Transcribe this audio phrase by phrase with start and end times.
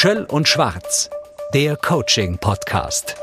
[0.00, 1.10] Schöll und Schwarz,
[1.52, 3.16] der Coaching-Podcast.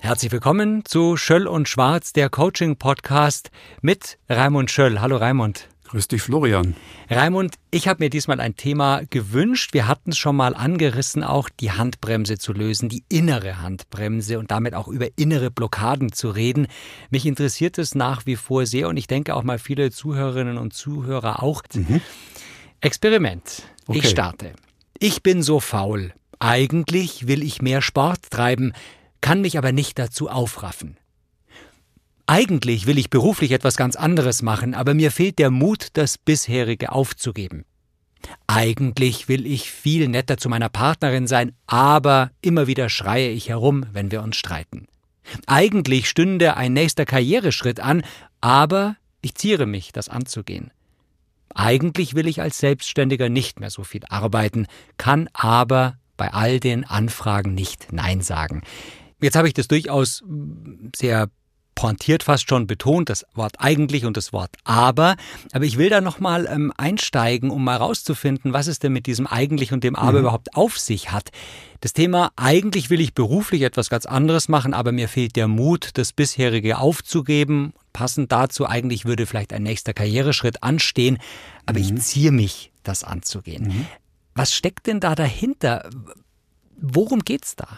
[0.00, 5.00] Herzlich willkommen zu Schöll und Schwarz, der Coaching-Podcast mit Raimund Schöll.
[5.00, 5.68] Hallo Raimund.
[5.84, 6.74] Grüß dich, Florian.
[7.08, 9.74] Raimund, ich habe mir diesmal ein Thema gewünscht.
[9.74, 14.50] Wir hatten es schon mal angerissen, auch die Handbremse zu lösen, die innere Handbremse und
[14.50, 16.66] damit auch über innere Blockaden zu reden.
[17.10, 20.74] Mich interessiert es nach wie vor sehr und ich denke auch mal viele Zuhörerinnen und
[20.74, 21.62] Zuhörer auch.
[21.72, 22.00] Mhm.
[22.80, 23.62] Experiment.
[23.86, 23.98] Okay.
[23.98, 24.52] Ich starte.
[24.98, 26.12] Ich bin so faul.
[26.38, 28.72] Eigentlich will ich mehr Sport treiben,
[29.20, 30.96] kann mich aber nicht dazu aufraffen.
[32.26, 36.92] Eigentlich will ich beruflich etwas ganz anderes machen, aber mir fehlt der Mut, das bisherige
[36.92, 37.64] aufzugeben.
[38.46, 43.86] Eigentlich will ich viel netter zu meiner Partnerin sein, aber immer wieder schreie ich herum,
[43.92, 44.86] wenn wir uns streiten.
[45.46, 48.02] Eigentlich stünde ein nächster Karriereschritt an,
[48.40, 50.70] aber ich ziere mich, das anzugehen.
[51.54, 54.66] Eigentlich will ich als Selbstständiger nicht mehr so viel arbeiten,
[54.96, 58.62] kann aber bei all den Anfragen nicht Nein sagen.
[59.20, 60.22] Jetzt habe ich das durchaus
[60.94, 61.28] sehr
[61.74, 65.16] pointiert fast schon betont, das Wort eigentlich und das Wort aber.
[65.52, 69.26] Aber ich will da nochmal ähm, einsteigen, um mal rauszufinden, was es denn mit diesem
[69.26, 70.24] eigentlich und dem aber mhm.
[70.24, 71.30] überhaupt auf sich hat.
[71.80, 75.90] Das Thema eigentlich will ich beruflich etwas ganz anderes machen, aber mir fehlt der Mut,
[75.94, 77.72] das bisherige aufzugeben.
[77.92, 81.18] Passend dazu eigentlich würde vielleicht ein nächster Karriereschritt anstehen,
[81.66, 81.84] aber mhm.
[81.96, 83.68] ich ziehe mich, das anzugehen.
[83.68, 83.86] Mhm.
[84.34, 85.88] Was steckt denn da dahinter?
[86.76, 87.68] Worum geht's da?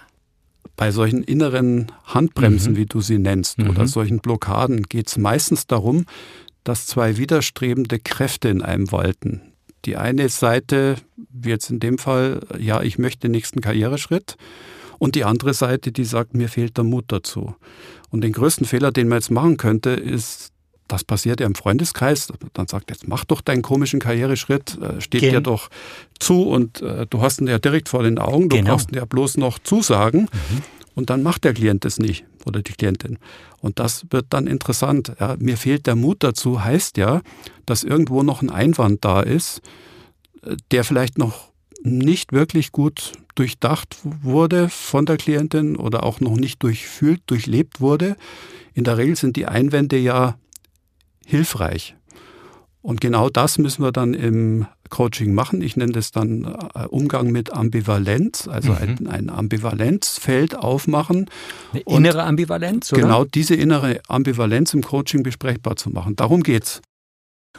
[0.76, 2.76] Bei solchen inneren Handbremsen, mhm.
[2.76, 3.70] wie du sie nennst, mhm.
[3.70, 6.06] oder solchen Blockaden geht es meistens darum,
[6.64, 9.42] dass zwei widerstrebende Kräfte in einem walten.
[9.84, 14.36] Die eine Seite, wie jetzt in dem Fall, ja, ich möchte den nächsten Karriereschritt.
[14.98, 17.56] Und die andere Seite, die sagt, mir fehlt der Mut dazu.
[18.10, 20.52] Und den größten Fehler, den man jetzt machen könnte, ist
[20.92, 25.22] das passiert ja im Freundeskreis, dann sagt jetzt mach doch deinen komischen Karriereschritt, äh, steht
[25.22, 25.70] Gen dir doch
[26.20, 28.72] zu und äh, du hast ihn ja direkt vor den Augen, du genau.
[28.72, 30.62] brauchst ihn ja bloß noch zusagen mhm.
[30.94, 33.18] und dann macht der Klient es nicht oder die Klientin.
[33.61, 35.12] Und das wird dann interessant.
[35.18, 37.22] Ja, mir fehlt der Mut dazu, heißt ja,
[37.64, 39.62] dass irgendwo noch ein Einwand da ist,
[40.42, 41.52] äh, der vielleicht noch
[41.83, 48.17] nicht wirklich gut durchdacht wurde von der Klientin oder auch noch nicht durchfühlt, durchlebt wurde.
[48.74, 50.36] In der Regel sind die Einwände ja
[51.27, 51.96] hilfreich.
[52.83, 55.62] Und genau das müssen wir dann im Coaching machen.
[55.62, 56.44] Ich nenne das dann
[56.74, 58.78] äh, Umgang mit Ambivalenz, also mhm.
[58.78, 61.30] ein, ein, Ambivalenzfeld aufmachen.
[61.72, 63.02] Eine innere Ambivalenz, oder?
[63.02, 66.16] Genau diese innere Ambivalenz im Coaching besprechbar zu machen.
[66.16, 66.82] Darum geht's.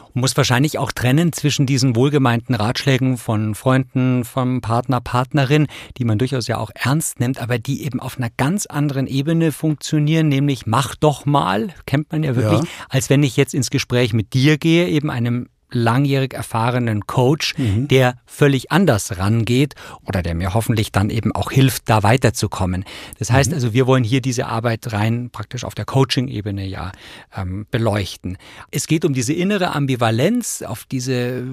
[0.00, 5.66] Und muss wahrscheinlich auch trennen zwischen diesen wohlgemeinten Ratschlägen von Freunden, vom Partner, Partnerin,
[5.98, 9.52] die man durchaus ja auch ernst nimmt, aber die eben auf einer ganz anderen Ebene
[9.52, 12.68] funktionieren, nämlich mach doch mal, kennt man ja wirklich, ja.
[12.88, 17.88] als wenn ich jetzt ins Gespräch mit dir gehe, eben einem langjährig erfahrenen Coach, mhm.
[17.88, 19.74] der völlig anders rangeht
[20.04, 22.84] oder der mir hoffentlich dann eben auch hilft, da weiterzukommen.
[23.18, 23.54] Das heißt mhm.
[23.54, 26.92] also, wir wollen hier diese Arbeit rein praktisch auf der Coaching-Ebene ja
[27.36, 28.38] ähm, beleuchten.
[28.70, 31.44] Es geht um diese innere Ambivalenz, auf diese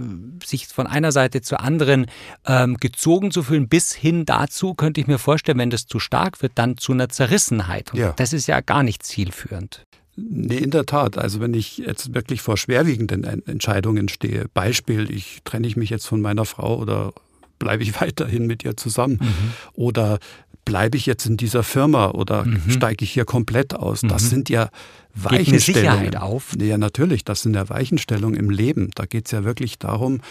[0.44, 2.06] sich von einer Seite zur anderen
[2.46, 6.42] ähm, gezogen zu fühlen, bis hin dazu könnte ich mir vorstellen, wenn das zu stark
[6.42, 7.94] wird, dann zu einer Zerrissenheit.
[7.94, 8.14] Und ja.
[8.14, 9.86] das ist ja gar nicht zielführend.
[10.16, 11.18] Nee, in der Tat.
[11.18, 16.06] Also wenn ich jetzt wirklich vor schwerwiegenden Entscheidungen stehe, Beispiel, ich trenne ich mich jetzt
[16.06, 17.14] von meiner Frau oder
[17.60, 19.54] bleibe ich weiterhin mit ihr zusammen mhm.
[19.74, 20.20] oder
[20.66, 22.70] bleibe ich jetzt in dieser Firma oder mhm.
[22.70, 24.02] steige ich hier komplett aus?
[24.02, 24.28] Das mhm.
[24.28, 24.70] sind ja
[25.14, 26.16] Weichenstellungen.
[26.16, 26.54] auf.
[26.60, 28.92] Ja, natürlich, das sind ja Weichenstellungen im Leben.
[28.96, 30.22] Da geht es ja wirklich darum,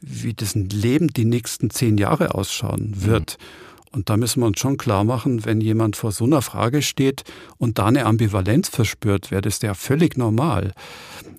[0.00, 3.36] wie das Leben die nächsten zehn Jahre ausschauen wird.
[3.38, 3.44] Mhm.
[3.92, 7.24] Und da müssen wir uns schon klar machen, wenn jemand vor so einer Frage steht
[7.58, 10.72] und da eine Ambivalenz verspürt, wäre das ja völlig normal.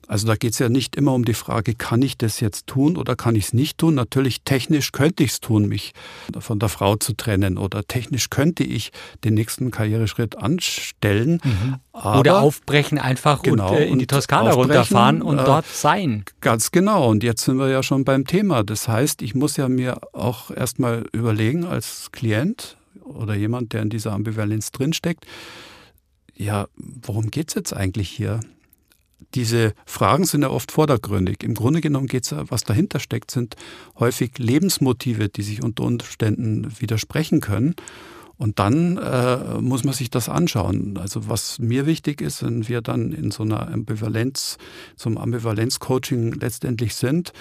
[0.07, 2.97] Also da geht es ja nicht immer um die Frage, kann ich das jetzt tun
[2.97, 3.95] oder kann ich es nicht tun?
[3.95, 5.93] Natürlich technisch könnte ich es tun, mich
[6.37, 8.91] von der Frau zu trennen oder technisch könnte ich
[9.23, 11.39] den nächsten Karriereschritt anstellen.
[11.43, 11.77] Mhm.
[11.93, 16.25] oder aufbrechen einfach genau, und äh, in die Toskana runterfahren und äh, dort sein.
[16.41, 17.09] Ganz genau.
[17.09, 18.63] Und jetzt sind wir ja schon beim Thema.
[18.63, 22.40] Das heißt, ich muss ja mir auch erstmal überlegen als Klient
[23.03, 25.25] oder jemand, der in dieser Ambivalenz drinsteckt,
[26.35, 28.39] ja, worum geht es jetzt eigentlich hier?
[29.35, 31.43] diese Fragen sind ja oft vordergründig.
[31.43, 33.55] Im Grunde genommen geht es ja, was dahinter steckt, sind
[33.99, 37.75] häufig Lebensmotive, die sich unter Umständen widersprechen können.
[38.37, 40.97] Und dann äh, muss man sich das anschauen.
[40.97, 44.57] Also was mir wichtig ist, wenn wir dann in so einer Ambivalenz,
[45.05, 47.33] einem Ambivalenz-Coaching letztendlich sind,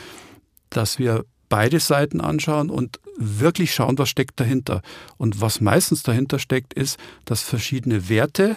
[0.69, 4.83] dass wir beide Seiten anschauen und wirklich schauen, was steckt dahinter.
[5.17, 8.57] Und was meistens dahinter steckt, ist, dass verschiedene Werte,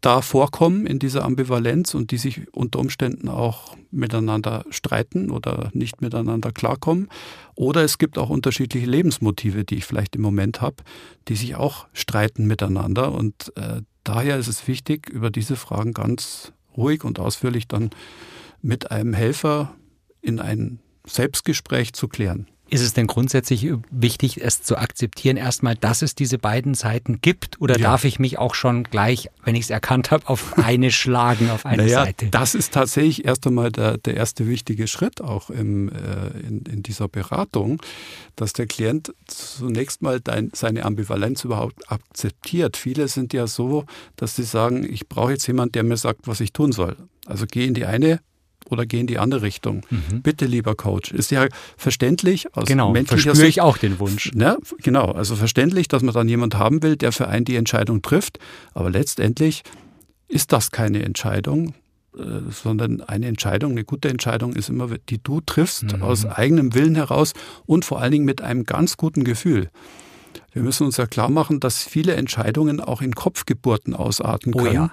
[0.00, 6.00] da vorkommen in dieser Ambivalenz und die sich unter Umständen auch miteinander streiten oder nicht
[6.00, 7.08] miteinander klarkommen.
[7.56, 10.76] Oder es gibt auch unterschiedliche Lebensmotive, die ich vielleicht im Moment habe,
[11.26, 13.12] die sich auch streiten miteinander.
[13.12, 17.90] Und äh, daher ist es wichtig, über diese Fragen ganz ruhig und ausführlich dann
[18.62, 19.74] mit einem Helfer
[20.20, 22.46] in ein Selbstgespräch zu klären.
[22.70, 27.60] Ist es denn grundsätzlich wichtig, es zu akzeptieren, erstmal, dass es diese beiden Seiten gibt?
[27.60, 27.88] Oder ja.
[27.88, 31.64] darf ich mich auch schon gleich, wenn ich es erkannt habe, auf eine schlagen, auf
[31.64, 32.26] eine naja, Seite?
[32.26, 36.82] Das ist tatsächlich erst einmal der, der erste wichtige Schritt auch im, äh, in, in
[36.82, 37.80] dieser Beratung,
[38.36, 42.76] dass der Klient zunächst mal dein, seine Ambivalenz überhaupt akzeptiert.
[42.76, 43.84] Viele sind ja so,
[44.16, 46.96] dass sie sagen, ich brauche jetzt jemanden, der mir sagt, was ich tun soll.
[47.24, 48.20] Also geh in die eine
[48.70, 49.82] oder geh in die andere Richtung.
[49.90, 50.22] Mhm.
[50.22, 51.12] Bitte, lieber Coach.
[51.12, 53.48] Ist ja verständlich aus genau, menschlicher Sicht.
[53.48, 54.32] ich auch den Wunsch.
[54.34, 54.58] Ne?
[54.82, 58.38] Genau, also verständlich, dass man dann jemand haben will, der für einen die Entscheidung trifft.
[58.74, 59.62] Aber letztendlich
[60.28, 61.74] ist das keine Entscheidung,
[62.16, 66.02] äh, sondern eine Entscheidung, eine gute Entscheidung ist immer, die du triffst mhm.
[66.02, 67.32] aus eigenem Willen heraus
[67.66, 69.70] und vor allen Dingen mit einem ganz guten Gefühl.
[70.52, 74.66] Wir müssen uns ja klar machen, dass viele Entscheidungen auch in Kopfgeburten ausarten können.
[74.66, 74.92] Oh ja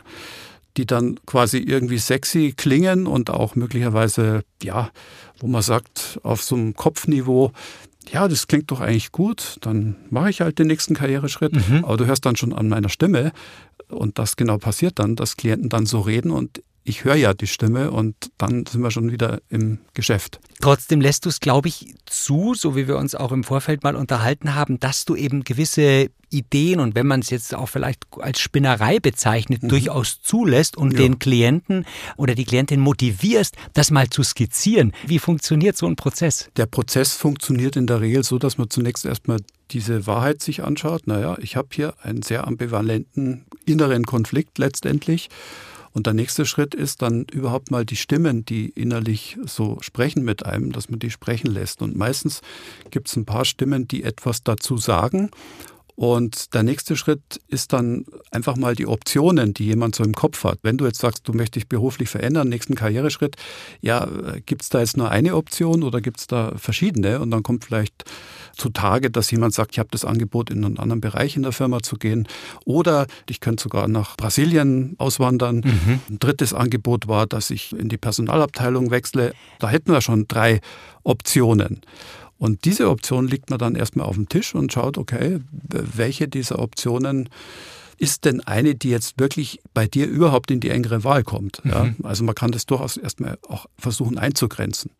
[0.78, 4.92] die dann quasi irgendwie sexy klingen und auch möglicherweise, ja,
[5.40, 7.52] wo man sagt, auf so einem Kopfniveau,
[8.12, 11.54] ja, das klingt doch eigentlich gut, dann mache ich halt den nächsten Karriereschritt.
[11.70, 11.86] Mhm.
[11.86, 13.32] Aber du hörst dann schon an meiner Stimme,
[13.88, 17.48] und das genau passiert dann, dass Klienten dann so reden und ich höre ja die
[17.48, 20.40] Stimme und dann sind wir schon wieder im Geschäft.
[20.62, 23.96] Trotzdem lässt du es, glaube ich, zu, so wie wir uns auch im Vorfeld mal
[23.96, 28.40] unterhalten haben, dass du eben gewisse Ideen und wenn man es jetzt auch vielleicht als
[28.40, 29.70] Spinnerei bezeichnet, mhm.
[29.70, 31.00] durchaus zulässt und ja.
[31.00, 31.86] den Klienten
[32.18, 34.92] oder die Klientin motivierst, das mal zu skizzieren.
[35.08, 36.50] Wie funktioniert so ein Prozess?
[36.56, 39.40] Der Prozess funktioniert in der Regel so, dass man zunächst erstmal
[39.72, 41.08] diese Wahrheit sich anschaut.
[41.08, 45.30] Naja, ich habe hier einen sehr ambivalenten inneren Konflikt letztendlich
[45.96, 50.46] und der nächste Schritt ist dann überhaupt mal die Stimmen, die innerlich so sprechen mit
[50.46, 51.82] einem, dass man die sprechen lässt.
[51.82, 52.42] Und meistens
[52.92, 55.32] gibt es ein paar Stimmen, die etwas dazu sagen.
[55.96, 60.44] Und der nächste Schritt ist dann einfach mal die Optionen, die jemand so im Kopf
[60.44, 60.60] hat.
[60.62, 63.38] Wenn du jetzt sagst, du möchtest dich beruflich verändern, nächsten Karriereschritt,
[63.82, 64.08] ja,
[64.46, 67.22] gibt es da jetzt nur eine Option oder gibt es da verschiedene?
[67.22, 68.04] Und dann kommt vielleicht
[68.58, 71.82] zutage, dass jemand sagt, ich habe das Angebot, in einen anderen Bereich in der Firma
[71.82, 72.28] zu gehen.
[72.66, 75.58] Oder ich könnte sogar nach Brasilien auswandern.
[75.58, 76.00] Mhm.
[76.10, 79.34] Ein drittes Angebot war, dass ich in die Personalabteilung wechsle.
[79.60, 80.60] Da hätten wir schon drei
[81.04, 81.82] Optionen.
[82.38, 86.60] Und diese Option liegt man dann erstmal auf dem Tisch und schaut, okay, welche dieser
[86.60, 87.30] Optionen
[87.98, 91.64] ist denn eine, die jetzt wirklich bei dir überhaupt in die engere Wahl kommt?
[91.64, 91.72] Mhm.
[91.72, 91.94] Ja?
[92.04, 94.92] Also man kann das durchaus erstmal auch versuchen einzugrenzen.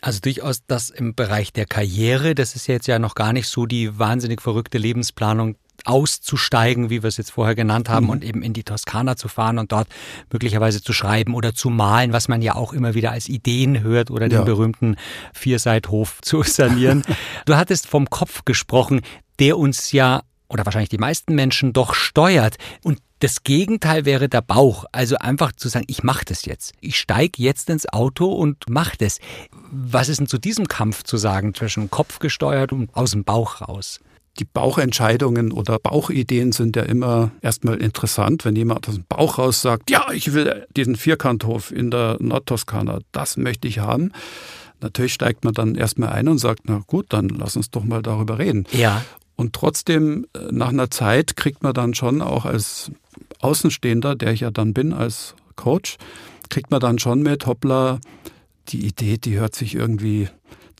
[0.00, 3.66] Also durchaus das im Bereich der Karriere, das ist jetzt ja noch gar nicht so
[3.66, 5.54] die wahnsinnig verrückte Lebensplanung
[5.84, 8.10] auszusteigen, wie wir es jetzt vorher genannt haben, mhm.
[8.10, 9.88] und eben in die Toskana zu fahren und dort
[10.32, 14.10] möglicherweise zu schreiben oder zu malen, was man ja auch immer wieder als Ideen hört
[14.10, 14.44] oder den ja.
[14.44, 14.96] berühmten
[15.32, 17.02] Vierseithof zu sanieren.
[17.46, 19.00] du hattest vom Kopf gesprochen,
[19.38, 20.22] der uns ja
[20.52, 22.56] oder wahrscheinlich die meisten Menschen doch steuert.
[22.84, 24.84] Und das Gegenteil wäre der Bauch.
[24.92, 26.74] Also einfach zu sagen, ich mache das jetzt.
[26.80, 29.18] Ich steige jetzt ins Auto und mache das.
[29.70, 33.62] Was ist denn zu diesem Kampf zu sagen zwischen Kopf gesteuert und aus dem Bauch
[33.62, 34.00] raus?
[34.38, 39.60] Die Bauchentscheidungen oder Bauchideen sind ja immer erstmal interessant, wenn jemand aus dem Bauch raus
[39.60, 44.12] sagt, ja, ich will diesen Vierkanthof in der Nordtoskana, das möchte ich haben.
[44.80, 48.02] Natürlich steigt man dann erstmal ein und sagt, na gut, dann lass uns doch mal
[48.02, 48.64] darüber reden.
[48.72, 49.04] Ja.
[49.36, 52.90] Und trotzdem, äh, nach einer Zeit kriegt man dann schon auch als
[53.40, 55.96] Außenstehender, der ich ja dann bin als Coach,
[56.48, 58.00] kriegt man dann schon mit, hoppla,
[58.68, 60.28] die Idee, die hört sich irgendwie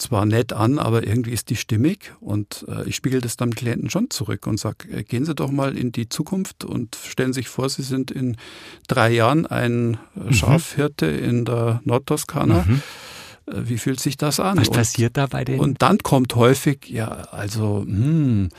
[0.02, 3.90] zwar nett an, aber irgendwie ist die stimmig und äh, ich spiegel das dann Klienten
[3.90, 7.48] schon zurück und sage, äh, gehen Sie doch mal in die Zukunft und stellen sich
[7.48, 8.36] vor, Sie sind in
[8.88, 10.32] drei Jahren ein äh, mhm.
[10.32, 12.64] Schafhirte in der Nordtoskana.
[12.66, 12.82] Mhm.
[13.46, 14.58] Äh, wie fühlt sich das an?
[14.58, 15.60] Was passiert da bei denen?
[15.60, 18.50] Und dann kommt häufig, ja, also, hm,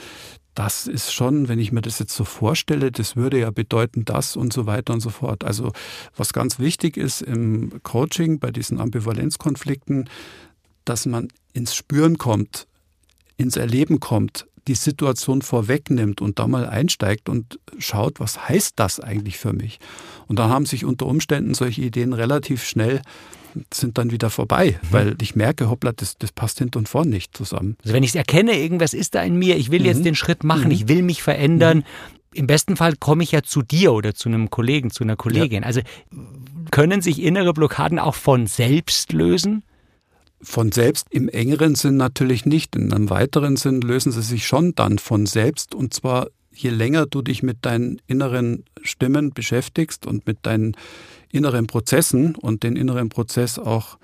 [0.56, 4.36] das ist schon, wenn ich mir das jetzt so vorstelle, das würde ja bedeuten das
[4.36, 5.44] und so weiter und so fort.
[5.44, 5.72] Also
[6.16, 10.10] was ganz wichtig ist im Coaching bei diesen Ambivalenzkonflikten,
[10.86, 12.68] dass man ins Spüren kommt,
[13.38, 19.00] ins Erleben kommt, die Situation vorwegnimmt und da mal einsteigt und schaut, was heißt das
[19.00, 19.80] eigentlich für mich?
[20.28, 23.02] Und dann haben sich unter Umständen solche Ideen relativ schnell
[23.72, 24.88] sind dann wieder vorbei, mhm.
[24.92, 27.78] weil ich merke, hoppla, das, das passt hinten und vorn nicht zusammen.
[27.84, 29.86] Also wenn ich es erkenne, irgendwas ist da in mir, ich will mhm.
[29.86, 30.72] jetzt den Schritt machen, mhm.
[30.72, 31.84] ich will mich verändern, mhm.
[32.34, 35.62] im besten Fall komme ich ja zu dir oder zu einem Kollegen, zu einer Kollegin.
[35.62, 35.68] Ja.
[35.68, 35.82] Also
[36.72, 39.64] können sich innere Blockaden auch von selbst lösen?
[40.44, 42.76] Von selbst im engeren Sinn natürlich nicht.
[42.76, 47.06] In einem weiteren Sinn lösen sie sich schon dann von selbst und zwar je länger
[47.06, 50.76] du dich mit deinen inneren Stimmen beschäftigst und mit deinen
[51.32, 53.98] inneren Prozessen und den inneren Prozess auch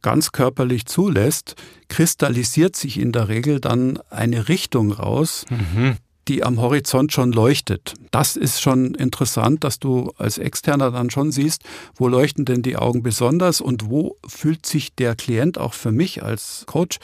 [0.00, 1.56] ganz körperlich zulässt,
[1.88, 5.96] kristallisiert sich in der Regel dann eine Richtung raus, mhm.
[6.28, 7.94] Die am Horizont schon leuchtet.
[8.10, 11.62] Das ist schon interessant, dass du als Externer dann schon siehst,
[11.94, 16.22] wo leuchten denn die Augen besonders und wo fühlt sich der Klient auch für mich
[16.22, 16.98] als Coach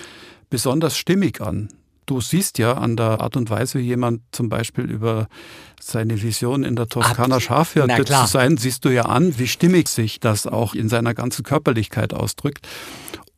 [0.50, 1.68] besonders stimmig an.
[2.06, 5.26] Du siehst ja an der Art und Weise, wie jemand zum Beispiel über
[5.80, 10.20] seine Vision in der Toskana Schafhirte zu sein, siehst du ja an, wie stimmig sich
[10.20, 12.68] das auch in seiner ganzen Körperlichkeit ausdrückt.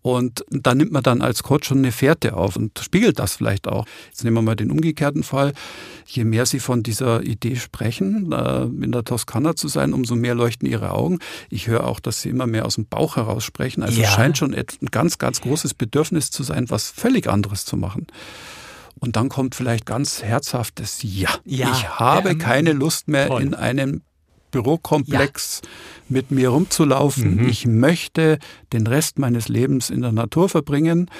[0.06, 3.66] Und da nimmt man dann als Coach schon eine Fährte auf und spiegelt das vielleicht
[3.66, 3.86] auch.
[4.06, 5.52] Jetzt nehmen wir mal den umgekehrten Fall.
[6.06, 10.68] Je mehr Sie von dieser Idee sprechen, in der Toskana zu sein, umso mehr leuchten
[10.68, 11.18] Ihre Augen.
[11.50, 13.82] Ich höre auch, dass Sie immer mehr aus dem Bauch heraus sprechen.
[13.82, 14.06] Also ja.
[14.06, 18.06] es scheint schon ein ganz, ganz großes Bedürfnis zu sein, was völlig anderes zu machen.
[19.00, 21.30] Und dann kommt vielleicht ganz herzhaftes Ja.
[21.44, 23.42] ja ich habe ähm, keine Lust mehr toll.
[23.42, 24.02] in einem
[24.50, 25.70] Bürokomplex ja.
[26.08, 27.36] mit mir rumzulaufen.
[27.36, 27.48] Mhm.
[27.48, 28.38] Ich möchte
[28.72, 31.10] den Rest meines Lebens in der Natur verbringen.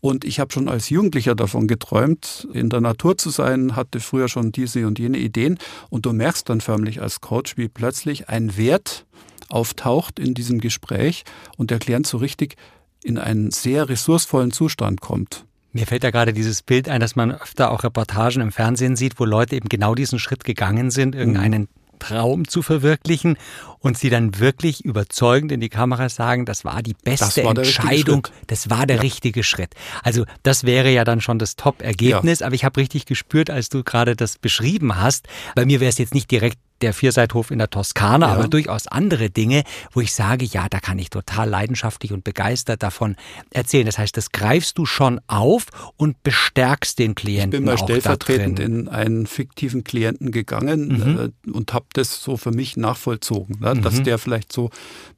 [0.00, 4.28] Und ich habe schon als Jugendlicher davon geträumt, in der Natur zu sein, hatte früher
[4.28, 5.58] schon diese und jene Ideen.
[5.90, 9.04] Und du merkst dann förmlich als Coach, wie plötzlich ein Wert
[9.50, 11.24] auftaucht in diesem Gespräch
[11.56, 12.56] und der Klient so richtig
[13.02, 15.44] in einen sehr ressourcevollen Zustand kommt.
[15.72, 19.20] Mir fällt da gerade dieses Bild ein, dass man öfter auch Reportagen im Fernsehen sieht,
[19.20, 21.68] wo Leute eben genau diesen Schritt gegangen sind, irgendeinen
[22.00, 23.36] Traum zu verwirklichen
[23.78, 28.26] und sie dann wirklich überzeugend in die Kamera sagen, das war die beste war Entscheidung,
[28.48, 29.02] das war der ja.
[29.02, 29.74] richtige Schritt.
[30.02, 32.46] Also das wäre ja dann schon das Top-Ergebnis, ja.
[32.46, 35.98] aber ich habe richtig gespürt, als du gerade das beschrieben hast, bei mir wäre es
[35.98, 38.34] jetzt nicht direkt der Vierseithof in der Toskana, ja.
[38.34, 42.82] aber durchaus andere Dinge, wo ich sage, ja, da kann ich total leidenschaftlich und begeistert
[42.82, 43.16] davon
[43.50, 43.86] erzählen.
[43.86, 47.52] Das heißt, das greifst du schon auf und bestärkst den Klienten.
[47.52, 51.32] Ich bin mal stellvertretend in einen fiktiven Klienten gegangen mhm.
[51.46, 53.74] äh, und habe das so für mich nachvollzogen, ne?
[53.74, 53.82] mhm.
[53.82, 54.70] dass der vielleicht so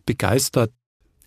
[0.06, 0.70] begeistert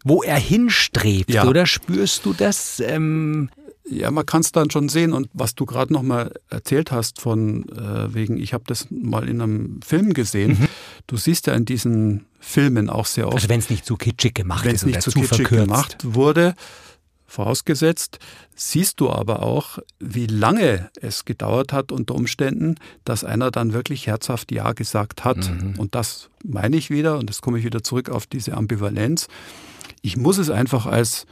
[0.08, 1.48] wo er hinstrebt, ja.
[1.48, 2.80] oder spürst du das?
[2.80, 3.50] Ähm
[3.88, 5.14] ja, man kann es dann schon sehen.
[5.14, 9.30] Und was du gerade noch mal erzählt hast von äh, wegen, ich habe das mal
[9.30, 10.60] in einem Film gesehen.
[10.60, 10.68] Mhm.
[11.08, 13.36] Du siehst ja in diesen Filmen auch sehr oft.
[13.36, 15.68] Also wenn es nicht zu kitschig gemacht ist, es nicht zu kitschig verkürzt.
[15.68, 16.56] gemacht wurde,
[17.28, 18.20] vorausgesetzt,
[18.56, 24.08] siehst du aber auch, wie lange es gedauert hat unter Umständen, dass einer dann wirklich
[24.08, 25.38] herzhaft Ja gesagt hat.
[25.38, 25.76] Mhm.
[25.78, 29.28] Und das meine ich wieder, und das komme ich wieder zurück auf diese Ambivalenz.
[30.02, 31.26] Ich muss es einfach als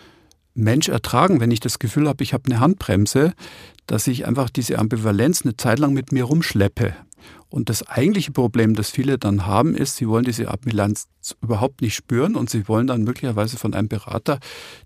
[0.56, 3.34] Mensch ertragen, wenn ich das Gefühl habe, ich habe eine Handbremse,
[3.88, 6.96] dass ich einfach diese Ambivalenz eine Zeit lang mit mir rumschleppe.
[7.50, 11.08] Und das eigentliche Problem, das viele dann haben, ist, sie wollen diese Ambivalenz
[11.40, 14.40] überhaupt nicht spüren und sie wollen dann möglicherweise von einem Berater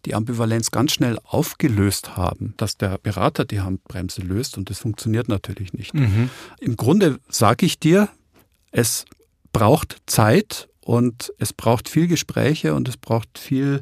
[0.05, 5.29] die Ambivalenz ganz schnell aufgelöst haben, dass der Berater die Handbremse löst und das funktioniert
[5.29, 5.93] natürlich nicht.
[5.93, 6.29] Mhm.
[6.59, 8.09] Im Grunde sage ich dir,
[8.71, 9.05] es
[9.53, 13.81] braucht Zeit und es braucht viel Gespräche und es braucht viel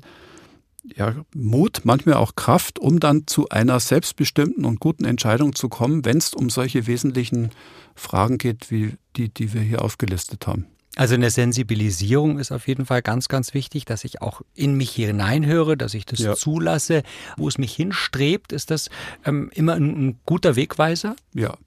[0.96, 6.06] ja, Mut, manchmal auch Kraft, um dann zu einer selbstbestimmten und guten Entscheidung zu kommen,
[6.06, 7.52] wenn es um solche wesentlichen
[7.96, 10.68] Fragen geht, wie die, die wir hier aufgelistet haben.
[10.96, 14.92] Also eine Sensibilisierung ist auf jeden Fall ganz, ganz wichtig, dass ich auch in mich
[14.92, 16.36] hineinhöre, dass ich das ja.
[16.36, 17.04] zulasse,
[17.36, 18.54] wo es mich hinstrebt.
[18.54, 18.90] Ist das
[19.26, 21.18] ähm, immer ein, ein guter Wegweiser?
[21.34, 21.58] Ja.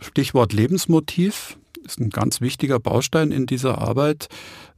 [0.00, 4.28] Stichwort Lebensmotiv ist ein ganz wichtiger Baustein in dieser Arbeit.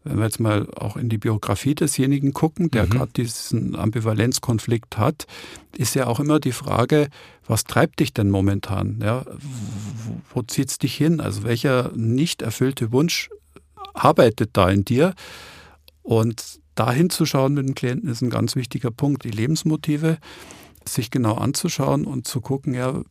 [0.05, 2.91] Wenn wir jetzt mal auch in die Biografie desjenigen gucken, der mhm.
[2.91, 5.27] gerade diesen Ambivalenzkonflikt hat,
[5.77, 7.09] ist ja auch immer die Frage,
[7.47, 9.01] was treibt dich denn momentan?
[9.03, 11.21] Ja, wo, wo zieht es dich hin?
[11.21, 13.31] Also welcher nicht erfüllte Wunsch
[13.95, 15.15] arbeitet da in dir?
[16.03, 19.25] Und da hinzuschauen mit dem Klienten ist ein ganz wichtiger Punkt.
[19.25, 20.19] Die Lebensmotive
[20.87, 23.03] sich genau anzuschauen und zu gucken, ja,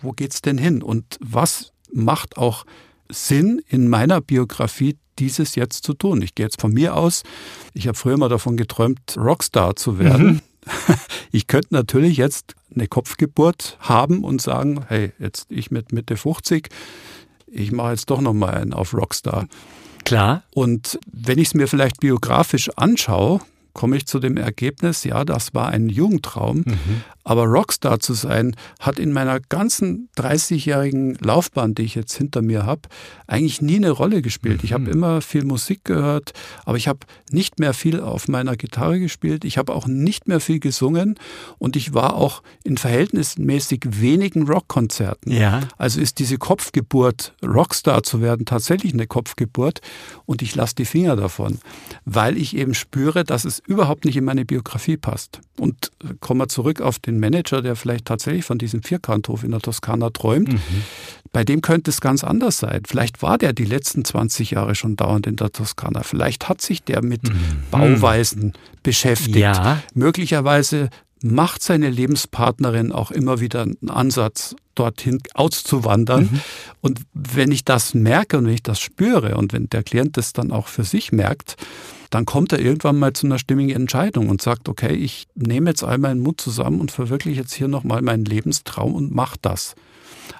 [0.00, 0.82] wo geht's denn hin?
[0.82, 2.64] Und was macht auch
[3.12, 6.22] Sinn in meiner Biografie dieses jetzt zu tun.
[6.22, 7.22] Ich gehe jetzt von mir aus.
[7.74, 10.26] Ich habe früher mal davon geträumt, Rockstar zu werden.
[10.26, 10.40] Mhm.
[11.34, 16.68] Ich könnte natürlich jetzt eine Kopfgeburt haben und sagen, hey, jetzt ich mit Mitte 50,
[17.46, 19.48] ich mache jetzt doch noch mal einen auf Rockstar.
[20.04, 20.42] Klar.
[20.54, 23.40] Und wenn ich es mir vielleicht biografisch anschaue,
[23.72, 27.04] komme ich zu dem Ergebnis, ja, das war ein Jugendtraum, mhm.
[27.24, 32.66] Aber Rockstar zu sein, hat in meiner ganzen 30-jährigen Laufbahn, die ich jetzt hinter mir
[32.66, 32.82] habe,
[33.26, 34.64] eigentlich nie eine Rolle gespielt.
[34.64, 34.90] Ich habe mhm.
[34.90, 36.32] immer viel Musik gehört,
[36.64, 37.00] aber ich habe
[37.30, 41.18] nicht mehr viel auf meiner Gitarre gespielt, ich habe auch nicht mehr viel gesungen
[41.58, 45.32] und ich war auch in verhältnismäßig wenigen Rockkonzerten.
[45.32, 45.60] Ja.
[45.78, 49.80] Also ist diese Kopfgeburt, Rockstar zu werden, tatsächlich eine Kopfgeburt
[50.26, 51.58] und ich lasse die Finger davon,
[52.04, 55.40] weil ich eben spüre, dass es überhaupt nicht in meine Biografie passt.
[55.58, 59.60] Und kommen wir zurück auf den Manager, der vielleicht tatsächlich von diesem Vierkanthof in der
[59.60, 60.54] Toskana träumt.
[60.54, 60.60] Mhm.
[61.32, 62.82] Bei dem könnte es ganz anders sein.
[62.86, 66.02] Vielleicht war der die letzten 20 Jahre schon dauernd in der Toskana.
[66.02, 67.62] Vielleicht hat sich der mit mhm.
[67.70, 69.36] Bauweisen beschäftigt.
[69.36, 69.82] Ja.
[69.94, 70.88] Möglicherweise
[71.22, 76.30] macht seine Lebenspartnerin auch immer wieder einen Ansatz, dorthin auszuwandern.
[76.32, 76.40] Mhm.
[76.80, 80.32] Und wenn ich das merke und wenn ich das spüre und wenn der Klient das
[80.32, 81.56] dann auch für sich merkt,
[82.10, 85.82] dann kommt er irgendwann mal zu einer stimmigen Entscheidung und sagt, okay, ich nehme jetzt
[85.82, 89.74] all meinen Mut zusammen und verwirkliche jetzt hier nochmal meinen Lebenstraum und mache das.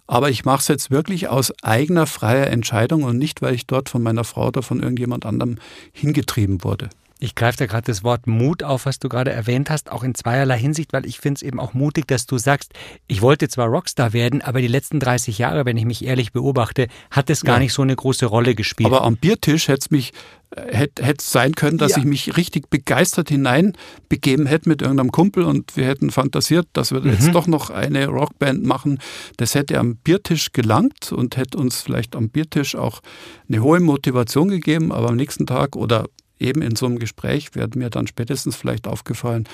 [0.06, 3.88] Aber ich mache es jetzt wirklich aus eigener freier Entscheidung und nicht, weil ich dort
[3.88, 5.56] von meiner Frau oder von irgendjemand anderem
[5.92, 6.90] hingetrieben wurde.
[7.22, 10.14] Ich greife da gerade das Wort Mut auf, was du gerade erwähnt hast, auch in
[10.14, 12.72] zweierlei Hinsicht, weil ich finde es eben auch mutig, dass du sagst,
[13.06, 16.88] ich wollte zwar Rockstar werden, aber die letzten 30 Jahre, wenn ich mich ehrlich beobachte,
[17.12, 17.60] hat es gar ja.
[17.60, 18.88] nicht so eine große Rolle gespielt.
[18.88, 20.12] Aber am Biertisch hätte es mich
[20.54, 21.98] hätte es sein können, dass ja.
[21.98, 27.00] ich mich richtig begeistert hineinbegeben hätte mit irgendeinem Kumpel und wir hätten fantasiert, dass wir
[27.00, 27.10] mhm.
[27.10, 28.98] jetzt doch noch eine Rockband machen.
[29.38, 33.00] Das hätte am Biertisch gelangt und hätte uns vielleicht am Biertisch auch
[33.48, 36.06] eine hohe Motivation gegeben, aber am nächsten Tag oder
[36.42, 39.48] eben in so einem Gespräch wird mir dann spätestens vielleicht aufgefallen,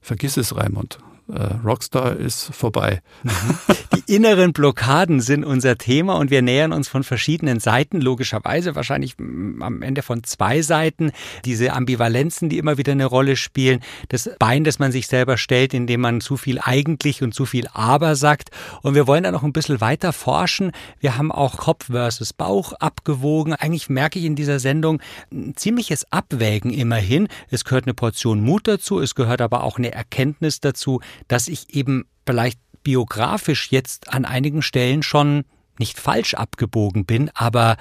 [0.00, 0.98] vergiss es, Raimund
[1.28, 3.02] Rockstar ist vorbei.
[4.08, 9.16] Die inneren Blockaden sind unser Thema und wir nähern uns von verschiedenen Seiten, logischerweise wahrscheinlich
[9.18, 11.12] am Ende von zwei Seiten.
[11.44, 15.74] Diese Ambivalenzen, die immer wieder eine Rolle spielen, das Bein, das man sich selber stellt,
[15.74, 18.50] indem man zu viel eigentlich und zu viel aber sagt.
[18.82, 20.72] Und wir wollen da noch ein bisschen weiter forschen.
[21.00, 23.52] Wir haben auch Kopf versus Bauch abgewogen.
[23.52, 27.28] Eigentlich merke ich in dieser Sendung ein ziemliches Abwägen immerhin.
[27.50, 31.74] Es gehört eine Portion Mut dazu, es gehört aber auch eine Erkenntnis dazu, dass ich
[31.74, 35.44] eben vielleicht biografisch jetzt an einigen Stellen schon
[35.78, 37.76] nicht falsch abgebogen bin, aber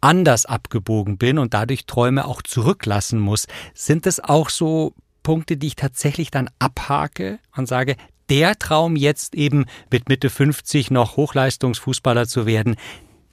[0.00, 3.46] anders abgebogen bin und dadurch Träume auch zurücklassen muss.
[3.74, 7.96] Sind es auch so Punkte, die ich tatsächlich dann abhake und sage,
[8.28, 12.76] der Traum jetzt eben mit Mitte 50 noch Hochleistungsfußballer zu werden,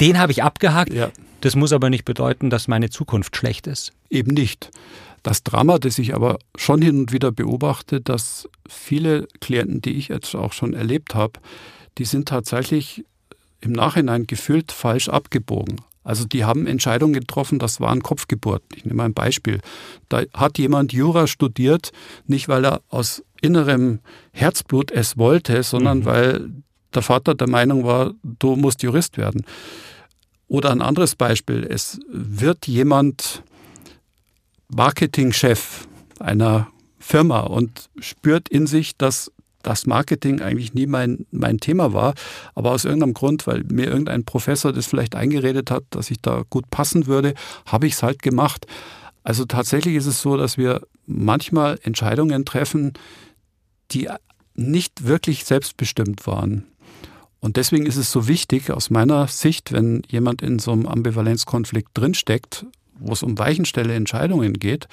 [0.02, 0.94] den habe ich abgehakt.
[0.94, 1.12] Ja.
[1.42, 3.94] Das muss aber nicht bedeuten, dass meine Zukunft schlecht ist.
[4.10, 4.72] Eben nicht.
[5.26, 10.10] Das Drama, das ich aber schon hin und wieder beobachte, dass viele Klienten, die ich
[10.10, 11.40] jetzt auch schon erlebt habe,
[11.98, 13.06] die sind tatsächlich
[13.60, 15.82] im Nachhinein gefühlt falsch abgebogen.
[16.04, 18.68] Also die haben Entscheidungen getroffen, das waren Kopfgeburten.
[18.76, 19.62] Ich nehme ein Beispiel.
[20.10, 21.92] Da hat jemand Jura studiert,
[22.28, 26.06] nicht weil er aus innerem Herzblut es wollte, sondern mhm.
[26.06, 26.52] weil
[26.94, 29.44] der Vater der Meinung war, du musst Jurist werden.
[30.48, 33.42] Oder ein anderes Beispiel, es wird jemand
[34.74, 35.88] Marketingchef
[36.20, 36.68] einer
[37.00, 42.14] Firma und spürt in sich, dass das Marketing eigentlich nie mein, mein Thema war,
[42.54, 46.44] aber aus irgendeinem Grund, weil mir irgendein Professor das vielleicht eingeredet hat, dass ich da
[46.50, 47.34] gut passen würde,
[47.66, 48.68] habe ich es halt gemacht.
[49.24, 52.94] Also tatsächlich ist es so, dass wir manchmal Entscheidungen treffen,
[53.92, 54.08] die
[54.54, 56.66] nicht wirklich selbstbestimmt waren.
[57.40, 61.90] Und deswegen ist es so wichtig aus meiner Sicht, wenn jemand in so einem Ambivalenzkonflikt
[61.94, 62.66] drinsteckt
[63.00, 64.88] wo es um Weichenstelle Entscheidungen geht,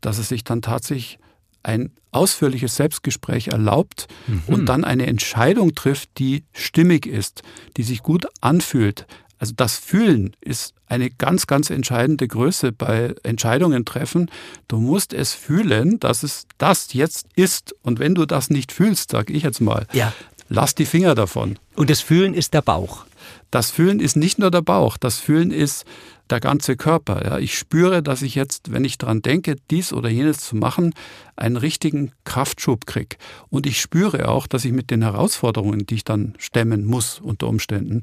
[0.00, 1.18] dass es sich dann tatsächlich
[1.62, 4.42] ein ausführliches Selbstgespräch erlaubt mhm.
[4.46, 7.42] und dann eine Entscheidung trifft, die stimmig ist,
[7.76, 9.06] die sich gut anfühlt.
[9.38, 14.30] Also das Fühlen ist eine ganz, ganz entscheidende Größe bei Entscheidungen treffen.
[14.66, 17.74] Du musst es fühlen, dass es das jetzt ist.
[17.82, 20.12] Und wenn du das nicht fühlst, sage ich jetzt mal, ja.
[20.48, 21.58] lass die Finger davon.
[21.76, 23.04] Und das Fühlen ist der Bauch.
[23.50, 25.84] Das Fühlen ist nicht nur der Bauch, das Fühlen ist
[26.30, 27.24] der ganze Körper.
[27.24, 27.38] Ja.
[27.38, 30.94] Ich spüre, dass ich jetzt, wenn ich daran denke, dies oder jenes zu machen,
[31.36, 33.16] einen richtigen Kraftschub kriege.
[33.48, 37.48] Und ich spüre auch, dass ich mit den Herausforderungen, die ich dann stemmen muss unter
[37.48, 38.02] Umständen,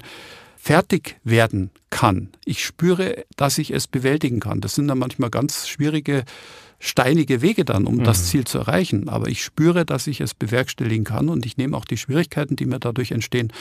[0.56, 2.30] fertig werden kann.
[2.44, 4.60] Ich spüre, dass ich es bewältigen kann.
[4.60, 6.24] Das sind dann manchmal ganz schwierige,
[6.80, 8.04] steinige Wege dann, um mhm.
[8.04, 9.08] das Ziel zu erreichen.
[9.08, 12.66] Aber ich spüre, dass ich es bewerkstelligen kann und ich nehme auch die Schwierigkeiten, die
[12.66, 13.52] mir dadurch entstehen,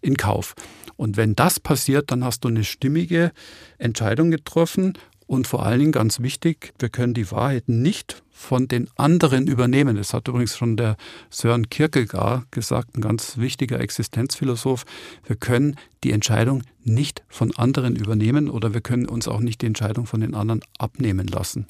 [0.00, 0.54] in Kauf.
[0.96, 3.32] Und wenn das passiert, dann hast du eine stimmige
[3.78, 4.94] Entscheidung getroffen
[5.28, 9.96] und vor allen Dingen ganz wichtig, wir können die Wahrheit nicht von den anderen übernehmen.
[9.96, 10.96] Das hat übrigens schon der
[11.28, 14.86] Sören Kierkegaard gesagt, ein ganz wichtiger Existenzphilosoph.
[15.26, 19.66] Wir können die Entscheidung nicht von anderen übernehmen oder wir können uns auch nicht die
[19.66, 21.66] Entscheidung von den anderen abnehmen lassen.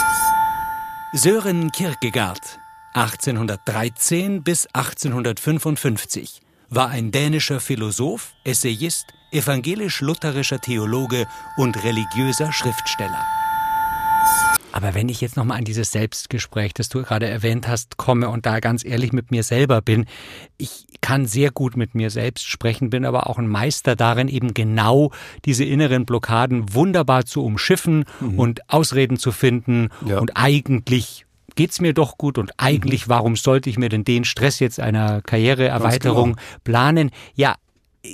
[1.13, 2.61] Sören Kierkegaard,
[2.95, 11.27] 1813 bis 1855 war ein dänischer Philosoph, Essayist, evangelisch-lutherischer Theologe
[11.57, 13.25] und religiöser Schriftsteller.
[14.73, 18.47] Aber wenn ich jetzt nochmal an dieses Selbstgespräch, das du gerade erwähnt hast, komme und
[18.47, 20.05] da ganz ehrlich mit mir selber bin,
[20.57, 24.55] ich kann sehr gut mit mir selbst sprechen, bin aber auch ein Meister darin, eben
[24.55, 25.11] genau
[25.45, 28.39] diese inneren Blockaden wunderbar zu umschiffen mhm.
[28.39, 30.19] und Ausreden zu finden ja.
[30.19, 31.25] und eigentlich
[31.59, 33.11] geht's mir doch gut und eigentlich, mhm.
[33.11, 36.59] warum sollte ich mir denn den Stress jetzt einer Karriereerweiterung genau.
[36.63, 37.11] planen?
[37.35, 37.57] Ja,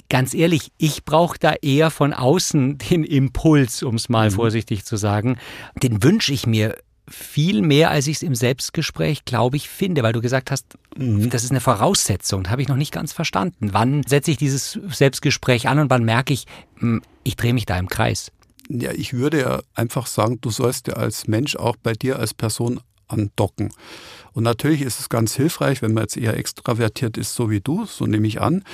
[0.09, 4.35] ganz ehrlich, ich brauche da eher von außen den Impuls, um es mal mhm.
[4.35, 5.37] vorsichtig zu sagen.
[5.83, 6.75] Den wünsche ich mir
[7.07, 11.29] viel mehr, als ich es im Selbstgespräch, glaube ich, finde, weil du gesagt hast, mhm.
[11.29, 12.49] das ist eine Voraussetzung.
[12.49, 13.75] Habe ich noch nicht ganz verstanden.
[13.75, 16.47] Wann setze ich dieses Selbstgespräch an und wann merke ich,
[16.79, 18.33] hm, ich drehe mich da im Kreis?
[18.71, 22.33] Ja, ich würde ja einfach sagen, du sollst ja als Mensch auch bei dir als
[22.33, 23.73] Person andocken.
[24.33, 27.87] Und natürlich ist es ganz hilfreich, wenn man jetzt eher extravertiert ist, so wie du,
[27.87, 28.65] so nehme ich an.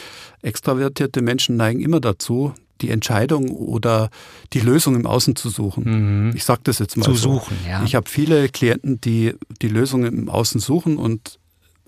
[0.42, 4.10] Extravertierte Menschen neigen immer dazu, die Entscheidung oder
[4.52, 6.28] die Lösung im Außen zu suchen.
[6.28, 6.36] Mhm.
[6.36, 7.34] Ich sage das jetzt mal zu so.
[7.34, 7.56] suchen.
[7.68, 7.84] Ja.
[7.84, 11.38] Ich habe viele Klienten, die die Lösung im Außen suchen und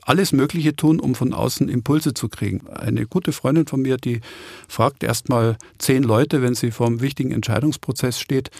[0.04, 2.66] alles Mögliche tun, um von außen Impulse zu kriegen.
[2.68, 4.20] Eine gute Freundin von mir, die
[4.68, 8.50] fragt erstmal zehn Leute, wenn sie vor einem wichtigen Entscheidungsprozess steht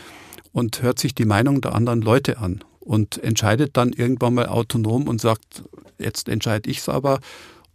[0.53, 5.09] und hört sich die Meinung der anderen Leute an und entscheidet dann irgendwann mal autonom
[5.09, 5.63] und sagt,
[5.99, 7.21] jetzt entscheide ich es aber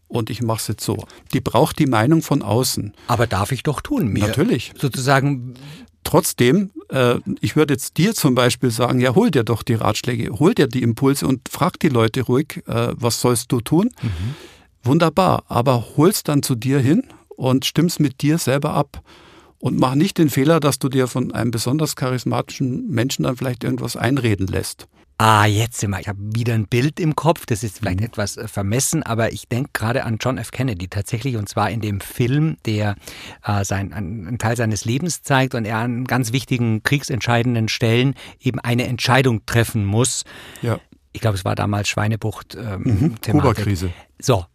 [0.07, 1.05] und ich mache es jetzt so.
[1.33, 2.93] Die braucht die Meinung von außen.
[3.07, 4.73] Aber darf ich doch tun, mir Natürlich.
[4.77, 5.55] Sozusagen.
[6.03, 10.39] Trotzdem, äh, ich würde jetzt dir zum Beispiel sagen, ja, hol dir doch die Ratschläge,
[10.39, 13.89] hol dir die Impulse und frag die Leute ruhig, äh, was sollst du tun?
[14.01, 14.35] Mhm.
[14.83, 17.03] Wunderbar, aber hol's dann zu dir hin
[17.35, 19.01] und stimm's mit dir selber ab.
[19.59, 23.63] Und mach nicht den Fehler, dass du dir von einem besonders charismatischen Menschen dann vielleicht
[23.63, 24.87] irgendwas einreden lässt.
[25.19, 25.99] Ah, jetzt sind wir.
[25.99, 27.47] Ich habe wieder ein Bild im Kopf.
[27.47, 28.05] Das ist vielleicht mhm.
[28.05, 30.51] etwas äh, vermessen, aber ich denke gerade an John F.
[30.51, 32.95] Kennedy tatsächlich und zwar in dem Film, der
[33.43, 38.59] äh, sein, einen Teil seines Lebens zeigt und er an ganz wichtigen kriegsentscheidenden Stellen eben
[38.59, 40.23] eine Entscheidung treffen muss.
[40.61, 40.79] Ja.
[41.13, 42.53] Ich glaube, es war damals Schweinebucht.
[42.53, 43.15] Ähm, mhm.
[43.19, 43.91] Kuba-Krise.
[44.21, 44.45] So,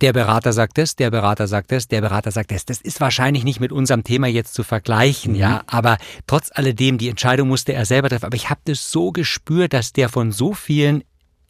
[0.00, 2.64] der Berater sagt das, der Berater sagt das, der Berater sagt das.
[2.64, 5.38] Das ist wahrscheinlich nicht mit unserem Thema jetzt zu vergleichen, mhm.
[5.38, 8.26] ja, aber trotz alledem, die Entscheidung musste er selber treffen.
[8.26, 11.04] Aber ich habe das so gespürt, dass der von so vielen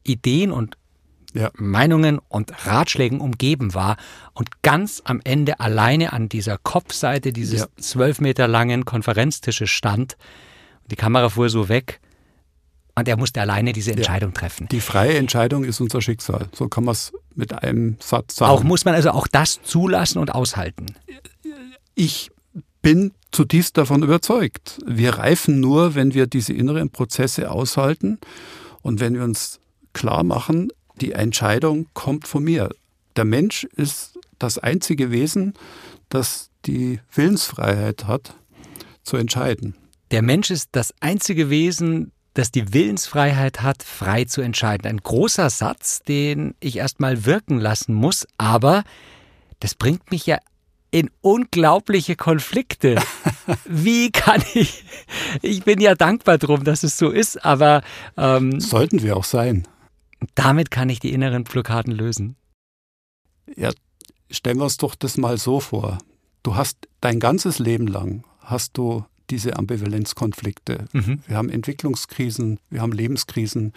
[0.05, 0.77] Ideen und
[1.33, 1.51] ja.
[1.57, 3.97] Meinungen und Ratschlägen umgeben war
[4.35, 8.23] und ganz am Ende alleine an dieser Kopfseite dieses zwölf ja.
[8.23, 10.17] Meter langen Konferenztisches stand.
[10.91, 12.01] Die Kamera fuhr so weg
[12.97, 14.41] und er musste alleine diese Entscheidung ja.
[14.41, 14.69] treffen.
[14.71, 16.49] Die freie Entscheidung ist unser Schicksal.
[16.53, 18.53] So kann man es mit einem Satz sagen.
[18.53, 20.87] Auch muss man also auch das zulassen und aushalten.
[21.95, 22.31] Ich
[22.83, 24.79] bin zutiefst davon überzeugt.
[24.87, 28.19] Wir reifen nur, wenn wir diese inneren Prozesse aushalten
[28.83, 29.59] und wenn wir uns
[29.93, 32.69] klar machen, die Entscheidung kommt von mir.
[33.17, 35.55] Der Mensch ist das einzige Wesen,
[36.09, 38.35] das die Willensfreiheit hat,
[39.03, 39.75] zu entscheiden.
[40.11, 44.87] Der Mensch ist das einzige Wesen, das die Willensfreiheit hat, frei zu entscheiden.
[44.87, 48.85] Ein großer Satz, den ich erstmal wirken lassen muss, aber
[49.61, 50.39] das bringt mich ja
[50.91, 53.03] in unglaubliche Konflikte.
[53.65, 54.85] Wie kann ich?
[55.43, 57.83] Ich bin ja dankbar drum, dass es so ist, aber
[58.17, 59.67] ähm, sollten wir auch sein.
[60.35, 62.37] Damit kann ich die inneren Blockaden lösen.
[63.57, 63.71] Ja,
[64.31, 65.99] stellen wir uns doch das mal so vor.
[66.43, 70.87] Du hast dein ganzes Leben lang hast du diese Ambivalenzkonflikte.
[70.93, 71.21] Mhm.
[71.27, 73.73] Wir haben Entwicklungskrisen, wir haben Lebenskrisen.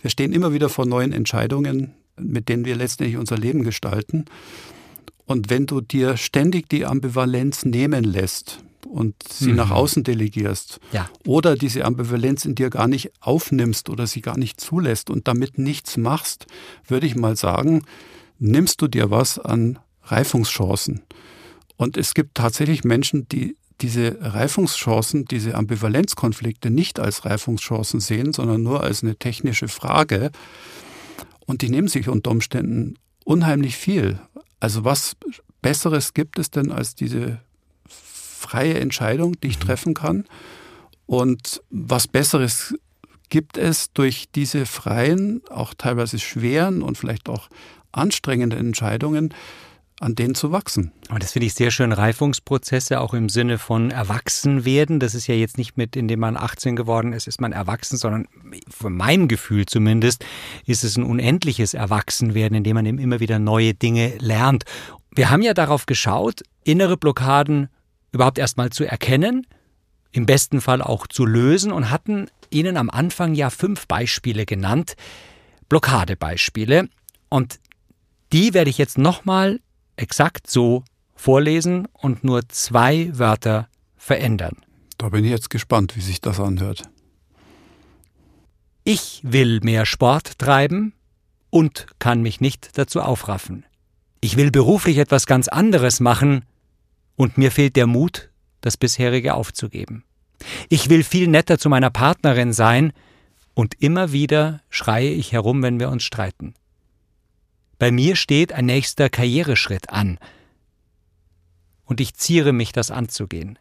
[0.00, 4.24] Wir stehen immer wieder vor neuen Entscheidungen, mit denen wir letztendlich unser Leben gestalten.
[5.26, 9.56] Und wenn du dir ständig die Ambivalenz nehmen lässt und sie mhm.
[9.56, 11.08] nach außen delegierst ja.
[11.26, 15.58] oder diese Ambivalenz in dir gar nicht aufnimmst oder sie gar nicht zulässt und damit
[15.58, 16.46] nichts machst,
[16.86, 17.84] würde ich mal sagen,
[18.38, 21.02] nimmst du dir was an Reifungschancen.
[21.76, 28.62] Und es gibt tatsächlich Menschen, die diese Reifungschancen, diese Ambivalenzkonflikte nicht als Reifungschancen sehen, sondern
[28.62, 30.30] nur als eine technische Frage.
[31.46, 34.20] Und die nehmen sich unter Umständen unheimlich viel.
[34.60, 35.16] Also was
[35.60, 37.40] Besseres gibt es denn als diese
[37.86, 39.62] freie Entscheidung, die ich mhm.
[39.62, 40.24] treffen kann?
[41.06, 42.74] Und was Besseres
[43.28, 47.48] gibt es durch diese freien, auch teilweise schweren und vielleicht auch
[47.92, 49.34] anstrengenden Entscheidungen,
[50.02, 50.92] an denen zu wachsen.
[51.08, 51.92] Aber das finde ich sehr schön.
[51.92, 54.98] Reifungsprozesse auch im Sinne von Erwachsenwerden.
[54.98, 58.26] Das ist ja jetzt nicht mit, indem man 18 geworden ist, ist man erwachsen, sondern
[58.68, 60.24] von meinem Gefühl zumindest
[60.66, 64.64] ist es ein unendliches Erwachsenwerden, indem man eben immer wieder neue Dinge lernt.
[65.14, 67.68] Wir haben ja darauf geschaut, innere Blockaden
[68.10, 69.46] überhaupt erstmal zu erkennen,
[70.10, 74.94] im besten Fall auch zu lösen und hatten Ihnen am Anfang ja fünf Beispiele genannt,
[75.68, 76.88] Blockadebeispiele.
[77.28, 77.60] Und
[78.32, 79.60] die werde ich jetzt nochmal
[79.96, 84.56] exakt so vorlesen und nur zwei Wörter verändern.
[84.98, 86.82] Da bin ich jetzt gespannt, wie sich das anhört.
[88.84, 90.92] Ich will mehr Sport treiben
[91.50, 93.64] und kann mich nicht dazu aufraffen.
[94.20, 96.44] Ich will beruflich etwas ganz anderes machen
[97.16, 100.04] und mir fehlt der Mut, das bisherige aufzugeben.
[100.68, 102.92] Ich will viel netter zu meiner Partnerin sein
[103.54, 106.54] Und immer wieder schreie ich herum, wenn wir uns streiten.
[107.82, 110.20] Bei mir steht ein nächster Karriereschritt an.
[111.82, 113.58] Und ich ziere mich, das anzugehen.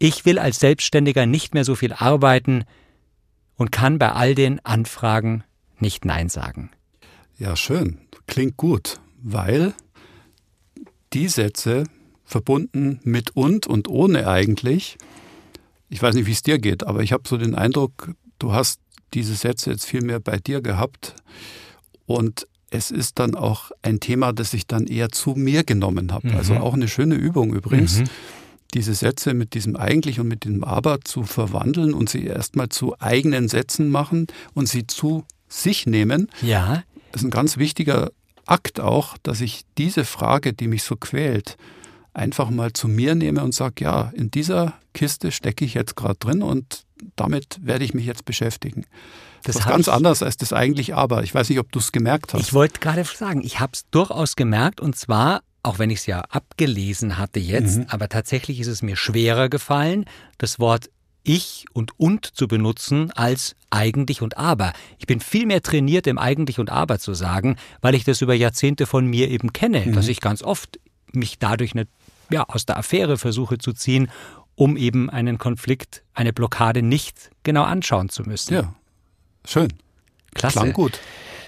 [0.00, 2.64] Ich will als Selbstständiger nicht mehr so viel arbeiten
[3.54, 5.44] und kann bei all den Anfragen
[5.78, 6.72] nicht Nein sagen.
[7.38, 8.00] Ja, schön.
[8.26, 9.74] Klingt gut, weil
[11.12, 11.84] die Sätze
[12.24, 14.98] verbunden mit und und ohne eigentlich,
[15.88, 18.80] ich weiß nicht, wie es dir geht, aber ich habe so den Eindruck, du hast
[19.14, 21.14] diese Sätze jetzt viel mehr bei dir gehabt
[22.06, 26.28] und es ist dann auch ein Thema, das ich dann eher zu mir genommen habe.
[26.28, 26.36] Mhm.
[26.36, 28.04] Also auch eine schöne Übung übrigens, mhm.
[28.74, 32.98] diese Sätze mit diesem eigentlich und mit dem aber zu verwandeln und sie erstmal zu
[33.00, 36.28] eigenen Sätzen machen und sie zu sich nehmen.
[36.42, 36.84] Ja.
[37.10, 38.12] Das ist ein ganz wichtiger
[38.46, 41.56] Akt auch, dass ich diese Frage, die mich so quält,
[42.14, 46.16] einfach mal zu mir nehme und sage, ja, in dieser Kiste stecke ich jetzt gerade
[46.18, 46.84] drin und
[47.16, 48.84] damit werde ich mich jetzt beschäftigen.
[49.44, 51.22] Das ist ganz ich, anders als das eigentlich aber.
[51.22, 52.40] Ich weiß nicht, ob du es gemerkt hast.
[52.40, 56.06] Ich wollte gerade sagen, ich habe es durchaus gemerkt und zwar, auch wenn ich es
[56.06, 57.86] ja abgelesen hatte jetzt, mhm.
[57.88, 60.04] aber tatsächlich ist es mir schwerer gefallen,
[60.38, 60.90] das Wort
[61.22, 64.72] ich und und zu benutzen als eigentlich und aber.
[64.98, 68.34] Ich bin viel mehr trainiert, im eigentlich und aber zu sagen, weil ich das über
[68.34, 69.92] Jahrzehnte von mir eben kenne, mhm.
[69.92, 70.80] dass ich ganz oft
[71.12, 71.86] mich dadurch eine,
[72.30, 74.10] ja, aus der Affäre versuche zu ziehen
[74.60, 78.52] um eben einen Konflikt, eine Blockade nicht genau anschauen zu müssen.
[78.52, 78.74] Ja,
[79.50, 79.72] schön.
[80.34, 80.58] Klasse.
[80.58, 81.00] Klang gut.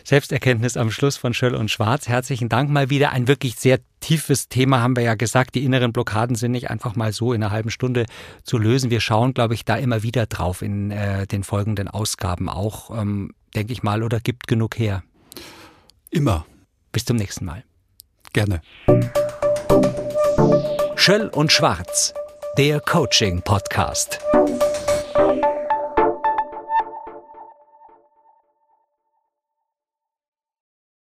[0.04, 2.08] Selbsterkenntnis am Schluss von Schöll und Schwarz.
[2.08, 3.12] Herzlichen Dank mal wieder.
[3.12, 5.54] Ein wirklich sehr tiefes Thema haben wir ja gesagt.
[5.54, 8.06] Die inneren Blockaden sind nicht einfach mal so in einer halben Stunde
[8.42, 8.90] zu lösen.
[8.90, 13.32] Wir schauen, glaube ich, da immer wieder drauf in äh, den folgenden Ausgaben auch, ähm,
[13.54, 15.04] denke ich mal, oder gibt genug her.
[16.10, 16.46] Immer.
[16.90, 17.64] Bis zum nächsten Mal.
[18.32, 18.60] Gerne.
[20.96, 22.12] Schöll und Schwarz
[22.58, 24.18] der Coaching Podcast.